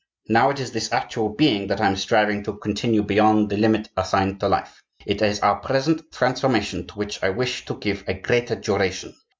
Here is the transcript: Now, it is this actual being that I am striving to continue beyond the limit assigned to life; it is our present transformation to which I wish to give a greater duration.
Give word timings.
Now, 0.29 0.49
it 0.49 0.59
is 0.59 0.71
this 0.71 0.91
actual 0.91 1.29
being 1.29 1.67
that 1.67 1.79
I 1.79 1.85
am 1.85 1.95
striving 1.95 2.41
to 2.45 2.57
continue 2.57 3.03
beyond 3.03 3.51
the 3.51 3.57
limit 3.57 3.89
assigned 3.95 4.39
to 4.39 4.47
life; 4.49 4.81
it 5.05 5.21
is 5.21 5.39
our 5.41 5.59
present 5.59 6.11
transformation 6.11 6.87
to 6.87 6.93
which 6.95 7.21
I 7.21 7.29
wish 7.29 7.65
to 7.65 7.75
give 7.77 8.05
a 8.07 8.15
greater 8.15 8.55
duration. 8.55 9.13